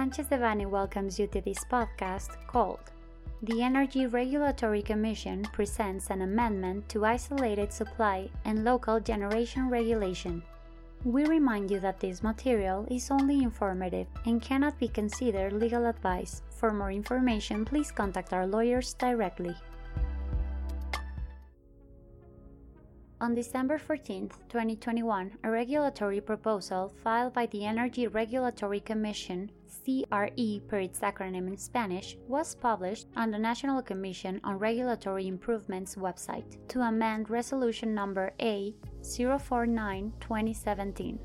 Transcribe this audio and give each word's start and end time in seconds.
Sanchez 0.00 0.28
Devanny 0.28 0.64
welcomes 0.64 1.18
you 1.18 1.26
to 1.26 1.42
this 1.42 1.62
podcast 1.62 2.30
called 2.46 2.80
The 3.42 3.60
Energy 3.60 4.06
Regulatory 4.06 4.80
Commission 4.80 5.42
presents 5.52 6.08
an 6.08 6.22
amendment 6.22 6.88
to 6.88 7.04
isolated 7.04 7.70
supply 7.70 8.30
and 8.46 8.64
local 8.64 8.98
generation 8.98 9.68
regulation. 9.68 10.42
We 11.04 11.26
remind 11.26 11.70
you 11.70 11.80
that 11.80 12.00
this 12.00 12.22
material 12.22 12.86
is 12.90 13.10
only 13.10 13.42
informative 13.42 14.06
and 14.24 14.40
cannot 14.40 14.78
be 14.78 14.88
considered 14.88 15.52
legal 15.52 15.84
advice. 15.84 16.40
For 16.48 16.72
more 16.72 16.90
information, 16.90 17.66
please 17.66 17.92
contact 17.92 18.32
our 18.32 18.46
lawyers 18.46 18.94
directly. 18.94 19.54
On 23.20 23.34
December 23.34 23.76
14, 23.76 24.30
2021, 24.48 25.36
a 25.44 25.50
regulatory 25.50 26.22
proposal 26.22 26.90
filed 27.04 27.34
by 27.34 27.44
the 27.44 27.66
Energy 27.66 28.06
Regulatory 28.06 28.80
Commission, 28.80 29.50
CRE 29.84 30.60
per 30.68 30.78
its 30.78 31.00
acronym 31.00 31.48
in 31.48 31.56
Spanish, 31.56 32.16
was 32.28 32.54
published 32.54 33.06
on 33.16 33.30
the 33.30 33.38
National 33.38 33.82
Commission 33.82 34.40
on 34.44 34.58
Regulatory 34.58 35.26
Improvements 35.26 35.96
website 35.96 36.58
to 36.68 36.80
amend 36.80 37.30
Resolution 37.30 37.94
Number 37.94 38.32
A 38.40 38.74
049 39.02 40.12
2017 40.20 41.18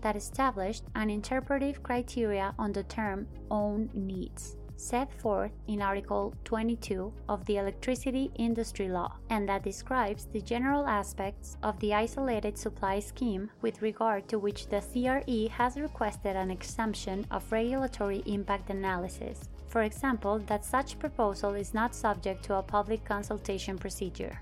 that 0.00 0.16
established 0.16 0.84
an 0.94 1.10
interpretive 1.10 1.82
criteria 1.82 2.54
on 2.58 2.72
the 2.72 2.82
term 2.84 3.26
own 3.50 3.88
needs 3.94 4.56
set 4.76 5.12
forth 5.20 5.52
in 5.68 5.82
Article 5.82 6.34
22 6.44 7.12
of 7.28 7.44
the 7.46 7.56
Electricity 7.56 8.30
Industry 8.36 8.88
Law, 8.88 9.16
and 9.30 9.48
that 9.48 9.62
describes 9.62 10.26
the 10.26 10.40
general 10.40 10.86
aspects 10.86 11.56
of 11.62 11.78
the 11.80 11.94
isolated 11.94 12.58
supply 12.58 13.00
scheme 13.00 13.50
with 13.60 13.82
regard 13.82 14.28
to 14.28 14.38
which 14.38 14.68
the 14.68 14.80
CRE 14.80 15.52
has 15.52 15.76
requested 15.76 16.36
an 16.36 16.50
exemption 16.50 17.26
of 17.30 17.50
regulatory 17.50 18.22
impact 18.26 18.70
analysis. 18.70 19.48
For 19.68 19.82
example, 19.82 20.38
that 20.46 20.64
such 20.64 20.98
proposal 20.98 21.54
is 21.54 21.74
not 21.74 21.94
subject 21.94 22.44
to 22.44 22.56
a 22.56 22.62
public 22.62 23.04
consultation 23.04 23.78
procedure. 23.78 24.38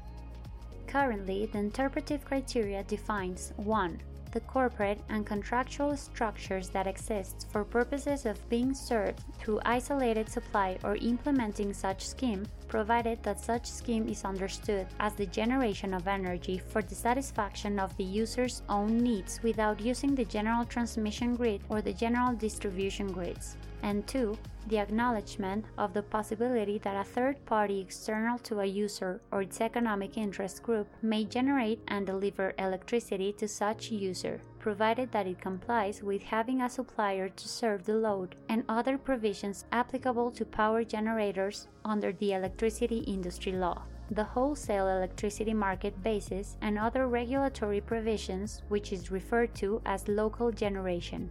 Currently, 0.86 1.46
the 1.46 1.58
interpretive 1.58 2.24
criteria 2.24 2.82
defines 2.82 3.52
1 3.56 4.00
the 4.32 4.40
corporate 4.40 5.00
and 5.08 5.26
contractual 5.26 5.96
structures 5.96 6.68
that 6.70 6.86
exist 6.86 7.46
for 7.50 7.64
purposes 7.64 8.26
of 8.26 8.48
being 8.48 8.74
served 8.74 9.22
through 9.38 9.60
isolated 9.64 10.28
supply 10.28 10.78
or 10.84 10.96
implementing 10.96 11.72
such 11.72 12.06
scheme, 12.06 12.46
provided 12.70 13.22
that 13.22 13.40
such 13.40 13.66
scheme 13.66 14.08
is 14.08 14.24
understood 14.24 14.86
as 15.00 15.12
the 15.14 15.26
generation 15.26 15.92
of 15.92 16.06
energy 16.08 16.56
for 16.56 16.80
the 16.80 16.94
satisfaction 16.94 17.78
of 17.78 17.94
the 17.96 18.04
user's 18.04 18.62
own 18.68 18.96
needs 18.98 19.40
without 19.42 19.80
using 19.80 20.14
the 20.14 20.24
general 20.24 20.64
transmission 20.64 21.34
grid 21.34 21.60
or 21.68 21.82
the 21.82 21.92
general 21.92 22.32
distribution 22.32 23.10
grids. 23.12 23.56
And 23.82 24.06
2 24.06 24.38
the 24.68 24.78
acknowledgement 24.78 25.64
of 25.78 25.94
the 25.94 26.02
possibility 26.02 26.78
that 26.78 26.94
a 26.94 27.04
third 27.04 27.44
party 27.46 27.80
external 27.80 28.38
to 28.38 28.60
a 28.60 28.64
user 28.64 29.20
or 29.32 29.42
its 29.42 29.60
economic 29.60 30.16
interest 30.16 30.62
group 30.62 30.86
may 31.02 31.24
generate 31.24 31.80
and 31.88 32.06
deliver 32.06 32.52
electricity 32.58 33.32
to 33.32 33.48
such 33.48 33.90
user, 33.90 34.40
provided 34.60 35.10
that 35.10 35.26
it 35.26 35.40
complies 35.40 36.02
with 36.02 36.22
having 36.22 36.62
a 36.62 36.70
supplier 36.70 37.28
to 37.28 37.48
serve 37.48 37.84
the 37.84 37.94
load 37.94 38.36
and 38.48 38.62
other 38.68 38.96
provisions 38.96 39.64
applicable 39.72 40.30
to 40.30 40.44
power 40.44 40.84
generators 40.84 41.66
under 41.84 42.12
the 42.12 42.32
electricity 42.32 42.98
industry 42.98 43.52
law 43.52 43.82
the 44.10 44.24
wholesale 44.24 44.88
electricity 44.88 45.54
market 45.54 46.02
basis 46.02 46.56
and 46.60 46.78
other 46.78 47.06
regulatory 47.06 47.80
provisions, 47.80 48.62
which 48.68 48.92
is 48.92 49.10
referred 49.10 49.54
to 49.54 49.80
as 49.86 50.08
local 50.08 50.50
generation. 50.50 51.30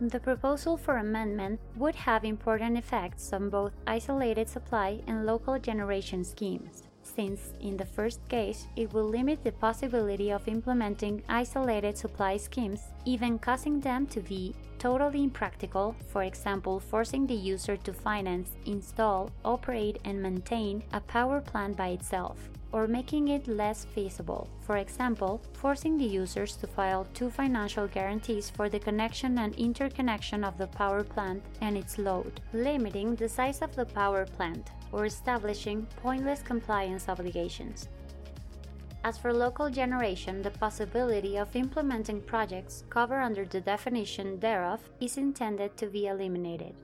The 0.00 0.20
proposal 0.20 0.76
for 0.76 0.98
amendment 0.98 1.60
would 1.76 1.94
have 1.94 2.24
important 2.24 2.76
effects 2.76 3.32
on 3.32 3.48
both 3.48 3.72
isolated 3.86 4.48
supply 4.48 5.00
and 5.06 5.24
local 5.24 5.58
generation 5.58 6.24
schemes, 6.24 6.82
since 7.04 7.52
in 7.60 7.76
the 7.76 7.84
first 7.84 8.20
case 8.28 8.66
it 8.76 8.92
will 8.92 9.04
limit 9.04 9.44
the 9.44 9.52
possibility 9.52 10.30
of 10.32 10.48
implementing 10.48 11.22
isolated 11.28 11.96
supply 11.96 12.36
schemes, 12.36 12.80
even 13.04 13.38
causing 13.38 13.80
them 13.80 14.06
to 14.08 14.20
be 14.20 14.54
totally 14.78 15.22
impractical, 15.22 15.94
for 16.12 16.24
example, 16.24 16.80
forcing 16.80 17.26
the 17.26 17.34
user 17.34 17.76
to 17.76 17.92
finance, 17.92 18.50
install, 18.66 19.30
operate, 19.44 19.98
and 20.04 20.22
maintain 20.22 20.82
a 20.92 21.00
power 21.00 21.40
plant 21.40 21.76
by 21.76 21.88
itself 21.88 22.36
or 22.74 22.88
making 22.88 23.28
it 23.28 23.46
less 23.46 23.84
feasible, 23.94 24.48
for 24.60 24.78
example, 24.78 25.40
forcing 25.52 25.96
the 25.96 26.04
users 26.04 26.56
to 26.56 26.66
file 26.66 27.06
two 27.14 27.30
financial 27.30 27.86
guarantees 27.86 28.50
for 28.50 28.68
the 28.68 28.80
connection 28.80 29.38
and 29.38 29.54
interconnection 29.54 30.42
of 30.42 30.58
the 30.58 30.66
power 30.66 31.04
plant 31.04 31.40
and 31.60 31.78
its 31.78 31.98
load, 31.98 32.40
limiting 32.52 33.14
the 33.14 33.28
size 33.28 33.62
of 33.62 33.76
the 33.76 33.86
power 33.86 34.26
plant, 34.26 34.72
or 34.90 35.06
establishing 35.06 35.86
pointless 36.02 36.42
compliance 36.42 37.08
obligations. 37.08 37.88
As 39.04 39.18
for 39.18 39.32
local 39.32 39.70
generation, 39.70 40.42
the 40.42 40.50
possibility 40.50 41.36
of 41.36 41.54
implementing 41.54 42.20
projects 42.22 42.82
covered 42.90 43.22
under 43.22 43.44
the 43.44 43.60
definition 43.60 44.40
thereof 44.40 44.80
is 45.00 45.16
intended 45.16 45.76
to 45.76 45.86
be 45.86 46.08
eliminated. 46.08 46.74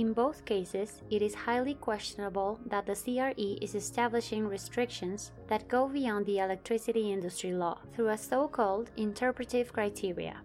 In 0.00 0.14
both 0.14 0.46
cases, 0.46 1.02
it 1.10 1.20
is 1.20 1.34
highly 1.34 1.74
questionable 1.74 2.58
that 2.64 2.86
the 2.86 2.94
CRE 2.94 3.62
is 3.62 3.74
establishing 3.74 4.48
restrictions 4.48 5.30
that 5.48 5.68
go 5.68 5.88
beyond 5.88 6.24
the 6.24 6.38
electricity 6.38 7.12
industry 7.12 7.52
law 7.52 7.76
through 7.92 8.08
a 8.08 8.16
so 8.16 8.48
called 8.48 8.90
interpretive 8.96 9.74
criteria. 9.74 10.36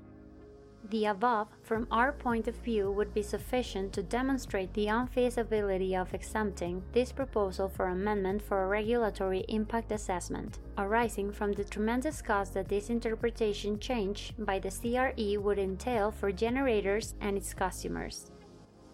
The 0.90 1.06
above, 1.06 1.48
from 1.64 1.88
our 1.90 2.12
point 2.12 2.50
of 2.50 2.58
view, 2.58 2.92
would 2.92 3.14
be 3.14 3.24
sufficient 3.24 3.94
to 3.94 4.04
demonstrate 4.04 4.74
the 4.74 4.88
unfeasibility 4.90 5.96
of 5.96 6.14
exempting 6.14 6.84
this 6.92 7.14
proposal 7.14 7.70
for 7.70 7.88
amendment 7.88 8.42
for 8.42 8.62
a 8.62 8.68
regulatory 8.68 9.46
impact 9.48 9.94
assessment, 9.94 10.60
arising 10.78 11.32
from 11.32 11.54
the 11.54 11.64
tremendous 11.64 12.22
cost 12.22 12.56
that 12.56 12.68
this 12.68 12.90
interpretation 12.90 13.80
change 13.80 14.34
by 14.38 14.60
the 14.60 14.70
CRE 14.70 15.40
would 15.40 15.60
entail 15.60 16.12
for 16.12 16.34
generators 16.34 17.16
and 17.22 17.38
its 17.38 17.54
customers. 17.54 18.32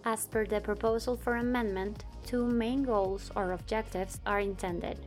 As 0.04 0.26
per 0.26 0.46
the 0.46 0.60
proposal 0.60 1.16
for 1.16 1.36
amendment, 1.36 2.06
two 2.26 2.46
main 2.46 2.84
goals 2.84 3.32
or 3.36 3.52
objectives 3.52 4.20
are 4.26 4.40
intended. 4.40 4.98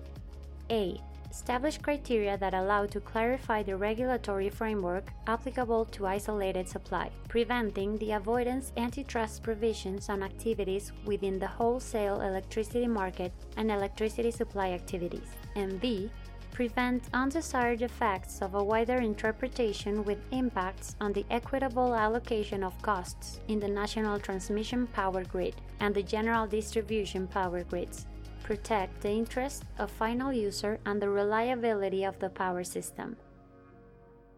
A. 0.71 1.00
Establish 1.31 1.78
criteria 1.78 2.38
that 2.38 2.55
allow 2.55 2.87
to 2.87 3.00
clarify 3.00 3.60
the 3.60 3.77
regulatory 3.77 4.49
framework 4.49 5.10
applicable 5.27 5.84
to 5.87 6.06
isolated 6.06 6.69
supply, 6.69 7.10
preventing 7.28 7.99
the 7.99 8.12
avoidance 8.12 8.71
antitrust 8.77 9.43
provisions 9.43 10.09
on 10.09 10.22
activities 10.22 10.93
within 11.05 11.41
the 11.41 11.47
wholesale 11.47 12.21
electricity 12.21 12.87
market 12.87 13.32
and 13.56 13.72
electricity 13.72 14.31
supply 14.31 14.71
activities. 14.71 15.26
And 15.56 15.81
B 15.81 16.09
prevent 16.55 17.03
undesired 17.13 17.83
effects 17.83 18.41
of 18.41 18.55
a 18.55 18.63
wider 18.63 18.99
interpretation 18.99 20.05
with 20.05 20.19
impacts 20.31 20.95
on 21.01 21.13
the 21.13 21.27
equitable 21.29 21.95
allocation 21.97 22.63
of 22.63 22.81
costs 22.81 23.41
in 23.49 23.59
the 23.59 23.67
national 23.67 24.21
transmission 24.21 24.87
power 24.87 25.25
grid 25.25 25.57
and 25.81 25.93
the 25.93 26.03
general 26.03 26.47
distribution 26.47 27.27
power 27.27 27.65
grids, 27.65 28.07
protect 28.45 29.01
the 29.01 29.11
interests 29.11 29.65
of 29.79 29.91
final 29.91 30.33
user 30.33 30.79
and 30.87 31.03
the 31.03 31.09
reliability 31.09 32.05
of 32.05 32.17
the 32.21 32.31
power 32.31 32.63
system. 32.63 33.17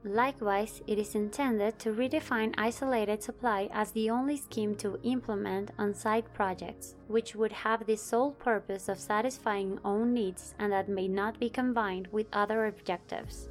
Likewise, 0.06 0.82
it 0.86 1.00
is 1.00 1.16
intended 1.16 1.80
to 1.80 1.90
redefine 1.92 2.54
isolated 2.56 3.24
supply 3.24 3.68
as 3.72 3.90
the 3.90 4.08
only 4.08 4.36
scheme 4.36 4.76
to 4.76 5.00
implement 5.02 5.72
on 5.80 5.92
site 5.92 6.32
projects, 6.32 6.94
which 7.08 7.34
would 7.34 7.50
have 7.50 7.84
the 7.84 7.96
sole 7.96 8.30
purpose 8.30 8.88
of 8.88 9.00
satisfying 9.00 9.80
own 9.84 10.14
needs 10.14 10.54
and 10.60 10.70
that 10.70 10.88
may 10.88 11.08
not 11.08 11.40
be 11.40 11.50
combined 11.50 12.06
with 12.12 12.28
other 12.32 12.66
objectives. 12.66 13.48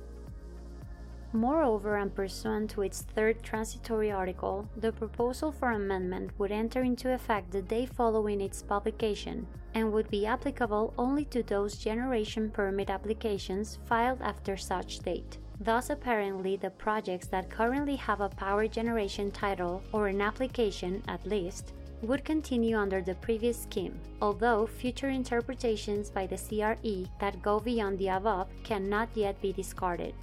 Moreover, 1.33 1.97
and 1.97 2.15
pursuant 2.15 2.69
to 2.69 2.83
its 2.83 3.01
third 3.01 3.43
transitory 3.43 4.09
article, 4.09 4.69
the 4.77 4.93
proposal 4.93 5.51
for 5.51 5.71
amendment 5.71 6.31
would 6.37 6.53
enter 6.53 6.83
into 6.83 7.11
effect 7.11 7.51
the 7.51 7.63
day 7.63 7.85
following 7.85 8.39
its 8.39 8.63
publication 8.63 9.45
and 9.73 9.91
would 9.91 10.09
be 10.09 10.25
applicable 10.25 10.93
only 10.97 11.25
to 11.25 11.43
those 11.43 11.77
generation 11.77 12.49
permit 12.49 12.89
applications 12.89 13.77
filed 13.83 14.21
after 14.21 14.55
such 14.55 14.99
date. 14.99 15.37
Thus, 15.59 15.89
apparently, 15.89 16.57
the 16.57 16.69
projects 16.69 17.27
that 17.27 17.49
currently 17.49 17.95
have 17.95 18.21
a 18.21 18.29
power 18.29 18.67
generation 18.67 19.31
title 19.31 19.81
or 19.93 20.07
an 20.07 20.21
application 20.21 21.01
at 21.07 21.25
least 21.25 21.73
would 22.01 22.25
continue 22.25 22.77
under 22.77 23.01
the 23.01 23.15
previous 23.15 23.61
scheme, 23.61 23.99
although 24.21 24.67
future 24.67 25.09
interpretations 25.09 26.09
by 26.09 26.27
the 26.27 26.37
CRE 26.37 27.09
that 27.19 27.41
go 27.41 27.59
beyond 27.59 27.97
the 27.97 28.09
above 28.09 28.47
cannot 28.63 29.09
yet 29.15 29.41
be 29.41 29.53
discarded. 29.53 30.13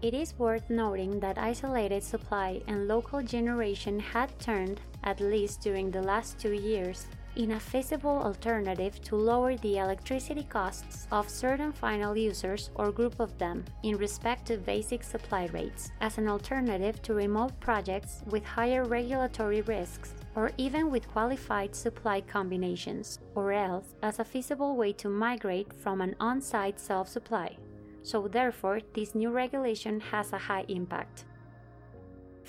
It 0.00 0.14
is 0.14 0.36
worth 0.38 0.68
noting 0.68 1.20
that 1.20 1.38
isolated 1.38 2.02
supply 2.02 2.60
and 2.66 2.88
local 2.88 3.22
generation 3.22 4.00
had 4.00 4.36
turned, 4.40 4.80
at 5.04 5.20
least 5.20 5.60
during 5.60 5.90
the 5.90 6.02
last 6.02 6.40
two 6.40 6.54
years, 6.54 7.06
in 7.36 7.52
a 7.52 7.60
feasible 7.60 8.22
alternative 8.22 9.00
to 9.02 9.16
lower 9.16 9.56
the 9.56 9.78
electricity 9.78 10.44
costs 10.44 11.06
of 11.10 11.28
certain 11.28 11.72
final 11.72 12.16
users 12.16 12.70
or 12.74 12.92
group 12.92 13.18
of 13.20 13.36
them 13.38 13.64
in 13.82 13.96
respect 13.96 14.46
to 14.46 14.56
basic 14.56 15.02
supply 15.02 15.46
rates, 15.52 15.90
as 16.00 16.18
an 16.18 16.28
alternative 16.28 17.00
to 17.02 17.14
remote 17.14 17.58
projects 17.60 18.22
with 18.26 18.44
higher 18.44 18.84
regulatory 18.84 19.62
risks 19.62 20.14
or 20.34 20.50
even 20.56 20.90
with 20.90 21.08
qualified 21.08 21.74
supply 21.74 22.20
combinations, 22.20 23.18
or 23.34 23.52
else 23.52 23.94
as 24.02 24.18
a 24.18 24.24
feasible 24.24 24.76
way 24.76 24.92
to 24.92 25.08
migrate 25.08 25.72
from 25.74 26.00
an 26.00 26.14
on 26.20 26.40
site 26.40 26.80
self 26.80 27.08
supply. 27.08 27.56
So, 28.02 28.28
therefore, 28.28 28.80
this 28.94 29.14
new 29.14 29.30
regulation 29.30 30.00
has 30.00 30.32
a 30.32 30.38
high 30.38 30.64
impact. 30.68 31.24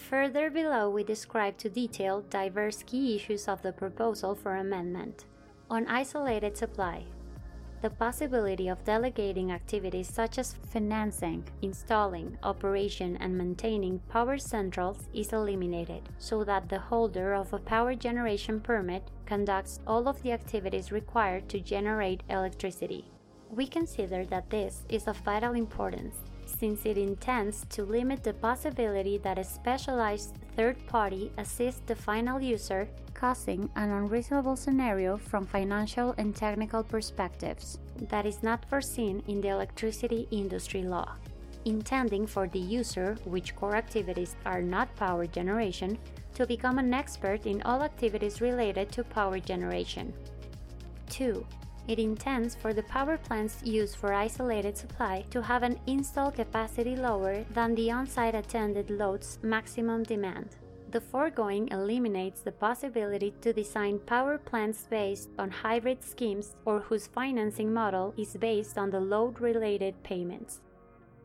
Further 0.09 0.50
below, 0.50 0.89
we 0.89 1.03
describe 1.03 1.57
to 1.59 1.69
detail 1.69 2.25
diverse 2.29 2.83
key 2.83 3.15
issues 3.15 3.47
of 3.47 3.61
the 3.61 3.71
proposal 3.71 4.35
for 4.35 4.57
amendment. 4.57 5.25
On 5.69 5.88
isolated 5.88 6.57
supply, 6.57 7.05
the 7.81 7.89
possibility 7.89 8.67
of 8.67 8.83
delegating 8.83 9.51
activities 9.51 10.09
such 10.09 10.38
as 10.38 10.55
financing, 10.71 11.45
installing, 11.61 12.38
operation, 12.44 13.15
and 13.17 13.38
maintaining 13.38 14.00
power 14.09 14.38
centrals 14.38 15.07
is 15.13 15.31
eliminated, 15.31 16.01
so 16.19 16.44
that 16.44 16.67
the 16.67 16.79
holder 16.79 17.33
of 17.33 17.53
a 17.53 17.59
power 17.59 17.95
generation 17.95 18.59
permit 18.59 19.09
conducts 19.25 19.79
all 19.88 20.09
of 20.09 20.21
the 20.21 20.33
activities 20.33 20.91
required 20.91 21.47
to 21.47 21.61
generate 21.61 22.23
electricity. 22.29 23.05
We 23.50 23.67
consider 23.67 24.25
that 24.25 24.50
this 24.50 24.83
is 24.89 25.07
of 25.07 25.17
vital 25.19 25.53
importance 25.53 26.17
since 26.63 26.86
it 26.86 26.98
intends 26.98 27.65
to 27.68 27.83
limit 27.83 28.24
the 28.24 28.33
possibility 28.33 29.18
that 29.18 29.38
a 29.38 29.44
specialized 29.44 30.33
third 30.56 30.77
party 30.88 31.30
assists 31.38 31.81
the 31.88 31.94
final 31.94 32.39
user, 32.39 32.88
causing 33.13 33.69
an 33.75 33.89
unreasonable 33.89 34.56
scenario 34.56 35.18
from 35.18 35.45
financial 35.45 36.15
and 36.18 36.33
technical 36.33 36.81
perspectives 36.81 37.80
that 38.07 38.25
is 38.25 38.42
not 38.42 38.63
foreseen 38.69 39.21
in 39.27 39.42
the 39.42 39.50
electricity 39.50 40.25
industry 40.31 40.83
law, 40.83 41.12
intending 41.65 42.25
for 42.25 42.48
the 42.48 42.60
user, 42.80 43.18
which 43.25 43.57
core 43.57 43.75
activities 43.75 44.38
are 44.45 44.62
not 44.62 44.95
power 44.95 45.27
generation, 45.27 45.98
to 46.33 46.48
become 46.48 46.80
an 46.80 46.94
expert 46.94 47.45
in 47.45 47.62
all 47.63 47.83
activities 47.83 48.39
related 48.39 48.89
to 48.89 49.04
power 49.04 49.38
generation. 49.38 50.13
2. 51.10 51.45
It 51.88 52.00
intends 52.00 52.56
for 52.56 52.74
the 52.74 52.83
power 52.83 53.18
plants 53.18 53.62
used 53.63 53.97
for 53.97 54.13
isolated 54.13 54.77
supply 54.77 55.25
to 55.31 55.41
have 55.41 55.63
an 55.63 55.80
install 55.85 56.31
capacity 56.31 56.95
lower 56.95 57.44
than 57.53 57.75
the 57.75 57.91
on-site 57.91 58.35
attended 58.35 58.89
load's 58.89 59.38
maximum 59.41 60.03
demand. 60.03 60.56
The 60.91 61.01
foregoing 61.01 61.68
eliminates 61.69 62.41
the 62.41 62.51
possibility 62.51 63.33
to 63.41 63.51
design 63.51 64.00
power 64.00 64.38
plants 64.38 64.85
based 64.89 65.30
on 65.38 65.50
hybrid 65.50 66.03
schemes 66.03 66.56
or 66.65 66.80
whose 66.80 67.07
financing 67.07 67.74
model 67.74 68.13
is 68.15 68.38
based 68.38 68.77
on 68.77 68.91
the 68.91 69.00
load 69.00 69.41
related 69.41 70.01
payments. 70.03 70.62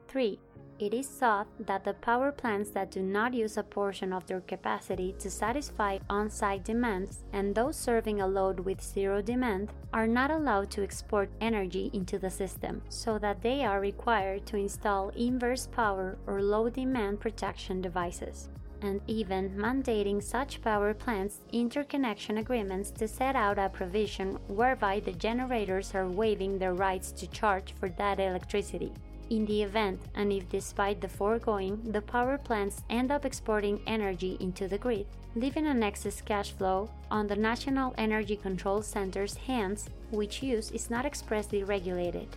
3. 0.08 0.38
It 0.78 0.94
is 0.94 1.08
thought 1.08 1.49
that 1.66 1.84
the 1.84 1.94
power 1.94 2.31
plants 2.31 2.70
that 2.70 2.93
do 2.93 3.02
not 3.02 3.34
use 3.34 3.56
a 3.56 3.64
portion 3.64 4.12
of 4.12 4.26
their 4.26 4.40
capacity 4.40 5.14
to 5.19 5.28
satisfy 5.28 5.99
on 6.08 6.31
site 6.31 6.64
demands 6.64 7.25
and 7.32 7.52
those 7.52 7.76
serving 7.76 8.20
a 8.20 8.26
load 8.26 8.60
with 8.60 8.81
zero 8.81 9.20
demand 9.20 9.72
are 9.93 10.06
not 10.06 10.31
allowed 10.31 10.70
to 10.70 10.84
export 10.84 11.31
energy 11.40 11.90
into 11.93 12.16
the 12.19 12.31
system, 12.31 12.81
so 12.88 13.19
that 13.19 13.43
they 13.43 13.64
are 13.64 13.81
required 13.81 14.46
to 14.46 14.56
install 14.56 15.08
inverse 15.10 15.66
power 15.66 16.16
or 16.28 16.43
low 16.43 16.69
demand 16.70 17.19
protection 17.19 17.82
devices 17.82 18.49
and 18.82 19.00
even 19.08 19.50
mandating 19.56 20.22
such 20.22 20.62
power 20.62 20.94
plants 20.94 21.40
interconnection 21.52 22.38
agreements 22.38 22.93
to 22.93 23.08
set 23.08 23.34
out 23.34 23.58
a 23.58 23.69
provision 23.69 24.38
whereby 24.46 25.00
the 25.00 25.12
generators 25.12 25.94
are 25.94 26.08
waiving 26.08 26.58
their 26.58 26.75
rights 26.75 27.11
to 27.11 27.26
charge 27.26 27.75
for 27.78 27.88
that 27.88 28.20
electricity 28.20 28.93
in 29.30 29.46
the 29.46 29.62
event, 29.62 30.00
and 30.14 30.32
if 30.32 30.48
despite 30.48 31.00
the 31.00 31.08
foregoing, 31.08 31.80
the 31.92 32.02
power 32.02 32.38
plants 32.38 32.82
end 32.90 33.10
up 33.10 33.25
exporting 33.25 33.80
energy 33.86 34.36
into 34.40 34.69
the 34.69 34.78
grid, 34.78 35.06
leaving 35.34 35.66
an 35.66 35.82
excess 35.82 36.20
cash 36.20 36.52
flow 36.52 36.90
on 37.10 37.26
the 37.26 37.36
National 37.36 37.94
Energy 37.98 38.36
Control 38.36 38.82
Center's 38.82 39.34
hands, 39.34 39.88
which 40.10 40.42
use 40.42 40.70
is 40.70 40.90
not 40.90 41.04
expressly 41.04 41.62
regulated. 41.64 42.28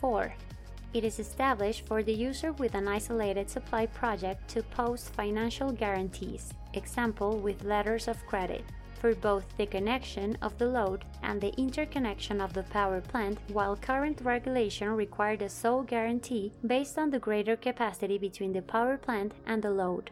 4. 0.00 0.32
It 0.92 1.04
is 1.04 1.20
established 1.20 1.86
for 1.86 2.02
the 2.02 2.12
user 2.12 2.52
with 2.52 2.74
an 2.74 2.88
isolated 2.88 3.48
supply 3.48 3.86
project 3.86 4.48
to 4.50 4.62
post 4.62 5.14
financial 5.14 5.70
guarantees, 5.70 6.52
example 6.74 7.38
with 7.38 7.62
letters 7.62 8.08
of 8.08 8.26
credit, 8.26 8.64
for 9.00 9.14
both 9.14 9.46
the 9.56 9.66
connection 9.66 10.36
of 10.42 10.56
the 10.58 10.66
load 10.66 11.04
and 11.22 11.40
the 11.40 11.54
interconnection 11.58 12.40
of 12.40 12.52
the 12.52 12.62
power 12.64 13.00
plant, 13.00 13.38
while 13.48 13.74
current 13.74 14.20
regulation 14.22 14.90
required 14.90 15.42
a 15.42 15.48
sole 15.48 15.82
guarantee 15.82 16.52
based 16.66 16.98
on 16.98 17.10
the 17.10 17.18
greater 17.18 17.56
capacity 17.56 18.18
between 18.18 18.52
the 18.52 18.62
power 18.62 18.96
plant 18.98 19.32
and 19.46 19.62
the 19.62 19.70
load. 19.70 20.10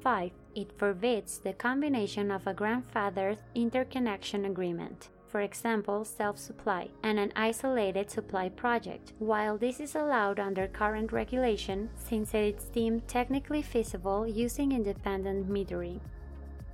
5. 0.00 0.30
It 0.54 0.72
forbids 0.78 1.38
the 1.38 1.52
combination 1.52 2.30
of 2.30 2.46
a 2.46 2.54
grandfathered 2.54 3.38
interconnection 3.54 4.46
agreement, 4.46 5.10
for 5.28 5.42
example, 5.42 6.04
self 6.04 6.38
supply, 6.38 6.88
and 7.02 7.18
an 7.18 7.32
isolated 7.36 8.10
supply 8.10 8.48
project, 8.48 9.12
while 9.18 9.58
this 9.58 9.78
is 9.78 9.94
allowed 9.94 10.40
under 10.40 10.66
current 10.66 11.12
regulation 11.12 11.90
since 11.94 12.34
it 12.34 12.56
is 12.56 12.64
deemed 12.64 13.06
technically 13.06 13.62
feasible 13.62 14.26
using 14.26 14.72
independent 14.72 15.48
metering. 15.48 16.00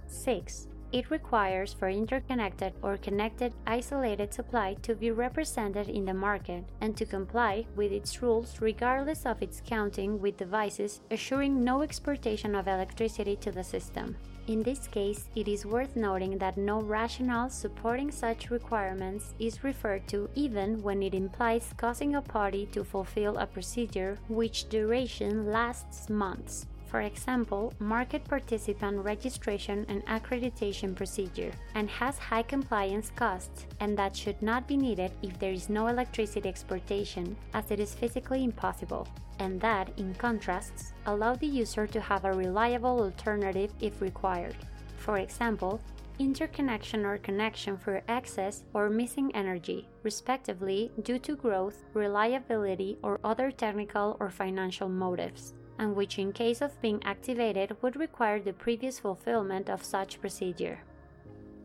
6. 0.07 0.69
It 0.97 1.11
requires 1.11 1.75
for 1.75 1.91
interconnected 1.91 2.73
or 2.81 2.97
connected 2.97 3.53
isolated 3.67 4.33
supply 4.33 4.77
to 4.81 4.95
be 4.95 5.11
represented 5.11 5.91
in 5.91 6.07
the 6.07 6.15
market 6.15 6.65
and 6.81 6.97
to 6.97 7.05
comply 7.05 7.67
with 7.77 7.93
its 7.93 8.23
rules 8.23 8.63
regardless 8.63 9.27
of 9.27 9.43
its 9.43 9.61
counting 9.61 10.19
with 10.23 10.39
devices 10.39 11.03
assuring 11.11 11.63
no 11.63 11.83
exportation 11.83 12.55
of 12.55 12.67
electricity 12.67 13.37
to 13.37 13.53
the 13.53 13.63
system. 13.63 14.17
In 14.47 14.63
this 14.63 14.87
case, 14.87 15.29
it 15.35 15.49
is 15.49 15.67
worth 15.67 15.97
noting 15.97 16.39
that 16.39 16.57
no 16.57 16.81
rationale 16.81 17.51
supporting 17.51 18.11
such 18.11 18.49
requirements 18.49 19.35
is 19.39 19.63
referred 19.63 20.09
to 20.09 20.31
even 20.35 20.83
when 20.83 21.03
it 21.03 21.13
implies 21.13 21.75
causing 21.77 22.15
a 22.15 22.23
party 22.23 22.65
to 22.73 22.83
fulfill 22.83 23.37
a 23.37 23.47
procedure 23.47 24.17
which 24.31 24.71
duration 24.71 25.53
lasts 25.53 26.09
months 26.09 26.65
for 26.87 27.01
example, 27.01 27.73
market 27.79 28.25
participant 28.25 29.05
registration 29.05 29.85
and 29.89 30.05
accreditation 30.07 30.95
procedure, 30.95 31.51
and 31.75 31.91
has 31.91 32.19
high 32.19 32.43
compliance 32.43 33.11
costs, 33.17 33.67
and 33.81 33.99
that 33.99 34.17
should 34.17 34.41
not 34.41 34.69
be 34.69 34.77
needed 34.77 35.13
if 35.23 35.39
there 35.39 35.53
is 35.53 35.69
no 35.69 35.89
electricity 35.89 36.49
exportation, 36.49 37.37
as 37.55 37.71
it 37.71 37.81
is 37.81 37.95
physically 37.95 38.45
impossible, 38.45 39.07
and 39.41 39.61
that, 39.61 39.91
in 39.97 40.15
contrast, 40.15 40.95
allow 41.07 41.35
the 41.35 41.47
user 41.47 41.87
to 41.87 42.01
have 42.01 42.25
a 42.25 42.33
reliable 42.33 43.01
alternative 43.01 43.73
if 43.81 44.01
required. 44.01 44.57
For 44.97 45.19
example, 45.19 45.81
interconnection 46.19 47.05
or 47.05 47.19
connection 47.19 47.77
for 47.77 48.03
excess 48.09 48.65
or 48.73 48.89
missing 48.89 49.35
energy, 49.35 49.89
respectively, 50.03 50.91
due 51.03 51.19
to 51.19 51.37
growth, 51.37 51.85
reliability, 51.93 52.97
or 53.03 53.21
other 53.23 53.51
technical 53.51 54.17
or 54.19 54.31
financial 54.31 54.89
motives 54.89 55.53
and 55.79 55.95
which 55.95 56.19
in 56.19 56.33
case 56.33 56.61
of 56.61 56.81
being 56.81 57.03
activated 57.05 57.77
would 57.83 57.97
require 57.97 58.41
the 58.41 58.53
previous 58.53 58.99
fulfillment 58.99 59.69
of 59.69 59.85
such 59.85 60.21
procedure. 60.21 60.81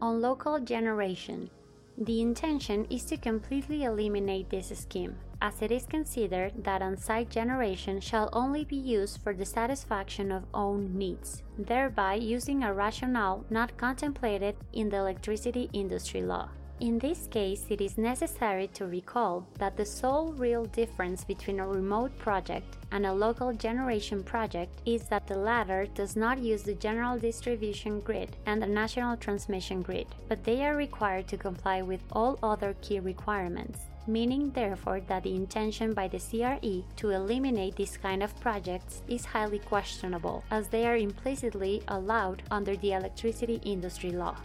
On 0.01 0.21
local 0.21 0.59
generation, 0.59 1.49
the 1.97 2.21
intention 2.21 2.87
is 2.89 3.03
to 3.05 3.17
completely 3.17 3.83
eliminate 3.83 4.49
this 4.49 4.75
scheme, 4.77 5.17
as 5.41 5.61
it 5.61 5.71
is 5.71 5.85
considered 5.85 6.63
that 6.63 6.81
on 6.81 6.97
site 6.97 7.29
generation 7.29 7.99
shall 7.99 8.29
only 8.33 8.63
be 8.63 8.75
used 8.75 9.21
for 9.21 9.33
the 9.33 9.45
satisfaction 9.45 10.31
of 10.31 10.45
own 10.53 10.97
needs, 10.97 11.43
thereby 11.57 12.15
using 12.15 12.63
a 12.63 12.73
rationale 12.73 13.45
not 13.49 13.77
contemplated 13.77 14.55
in 14.73 14.89
the 14.89 14.97
electricity 14.97 15.69
industry 15.73 16.21
law. 16.23 16.49
In 16.81 16.97
this 16.97 17.27
case, 17.27 17.67
it 17.69 17.79
is 17.79 17.99
necessary 17.99 18.65
to 18.73 18.87
recall 18.87 19.45
that 19.59 19.77
the 19.77 19.85
sole 19.85 20.33
real 20.33 20.65
difference 20.65 21.23
between 21.23 21.59
a 21.59 21.67
remote 21.67 22.17
project 22.17 22.75
and 22.91 23.05
a 23.05 23.13
local 23.13 23.53
generation 23.53 24.23
project 24.23 24.81
is 24.83 25.03
that 25.03 25.27
the 25.27 25.37
latter 25.37 25.85
does 25.93 26.15
not 26.15 26.39
use 26.39 26.63
the 26.63 26.73
general 26.73 27.19
distribution 27.19 27.99
grid 27.99 28.35
and 28.47 28.59
the 28.59 28.65
national 28.65 29.15
transmission 29.17 29.83
grid, 29.83 30.07
but 30.27 30.43
they 30.43 30.65
are 30.65 30.75
required 30.75 31.27
to 31.27 31.37
comply 31.37 31.83
with 31.83 32.01
all 32.13 32.39
other 32.41 32.75
key 32.81 32.99
requirements 32.99 33.81
meaning 34.07 34.49
therefore 34.49 34.99
that 35.01 35.21
the 35.21 35.35
intention 35.35 35.93
by 35.93 36.07
the 36.07 36.17
CRE 36.17 36.83
to 36.95 37.11
eliminate 37.11 37.75
this 37.75 37.97
kind 37.97 38.23
of 38.23 38.37
projects 38.39 39.03
is 39.07 39.23
highly 39.23 39.59
questionable, 39.59 40.43
as 40.49 40.67
they 40.69 40.87
are 40.87 40.97
implicitly 40.97 41.83
allowed 41.87 42.41
under 42.49 42.75
the 42.77 42.93
electricity 42.93 43.61
industry 43.63 44.09
law. 44.09 44.35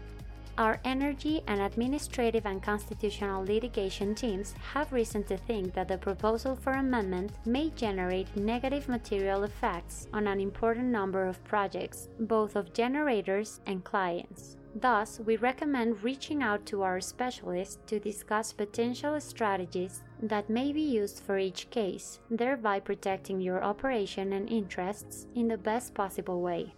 Our 0.59 0.81
energy 0.87 1.43
and 1.49 1.61
administrative 1.61 2.47
and 2.47 2.63
constitutional 2.63 3.45
litigation 3.45 4.15
teams 4.15 4.55
have 4.73 4.91
reason 4.91 5.23
to 5.25 5.37
think 5.37 5.75
that 5.75 5.89
the 5.89 5.99
proposal 5.99 6.57
for 6.57 6.73
amendment 6.73 7.33
may 7.45 7.69
generate 7.77 8.35
negative 8.35 8.89
material 8.89 9.43
effects 9.43 10.09
on 10.15 10.27
an 10.27 10.41
important 10.41 10.87
number 10.87 11.27
of 11.27 11.45
projects, 11.45 12.09
both 12.21 12.57
of 12.57 12.73
generators 12.73 13.61
and 13.67 13.85
clients. 13.85 14.57
Thus, 14.75 15.21
we 15.27 15.37
recommend 15.37 16.03
reaching 16.03 16.43
out 16.43 16.65
to 16.67 16.83
our 16.83 17.03
specialists 17.03 17.79
to 17.87 18.01
discuss 18.01 18.55
potential 18.55 19.21
strategies 19.21 20.05
that 20.23 20.49
may 20.49 20.73
be 20.73 20.81
used 20.81 21.21
for 21.21 21.39
each 21.39 21.69
case, 21.69 22.21
thereby 22.31 22.81
protecting 22.81 23.43
your 23.43 23.63
operation 23.63 24.33
and 24.33 24.49
interests 24.49 25.27
in 25.35 25.49
the 25.49 25.59
best 25.59 25.93
possible 25.93 26.41
way. 26.41 26.75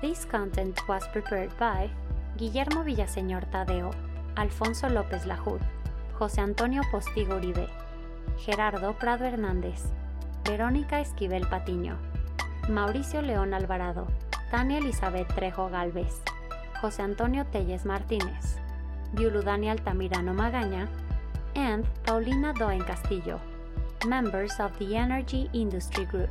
This 0.00 0.24
content 0.24 0.78
was 0.88 1.06
prepared 1.08 1.54
by 1.58 1.90
Guillermo 2.38 2.82
Villaseñor 2.82 3.44
Tadeo, 3.50 3.90
Alfonso 4.34 4.88
López 4.88 5.26
Lajud, 5.26 5.60
José 6.18 6.40
Antonio 6.40 6.80
Postigo 6.90 7.36
Uribe, 7.36 7.68
Gerardo 8.38 8.94
Prado 8.94 9.26
Hernández, 9.26 9.82
Verónica 10.46 11.00
Esquivel 11.00 11.46
Patiño, 11.46 11.98
Mauricio 12.70 13.20
León 13.20 13.52
Alvarado, 13.52 14.06
Tania 14.50 14.78
Elizabeth 14.78 15.28
Trejo 15.34 15.68
Galvez, 15.68 16.22
José 16.80 17.02
Antonio 17.02 17.44
Telles 17.44 17.84
Martínez, 17.84 18.56
Viuludani 19.12 19.68
Altamirano 19.68 20.32
Magaña, 20.32 20.88
and 21.54 21.84
Paulina 22.06 22.54
Doen 22.54 22.80
Castillo, 22.86 23.38
members 24.06 24.58
of 24.60 24.72
the 24.78 24.96
Energy 24.96 25.50
Industry 25.52 26.06
Group. 26.06 26.30